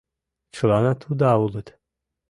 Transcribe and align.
Чыланат 0.55 0.99
уда 1.09 1.31
улыт. 1.43 1.67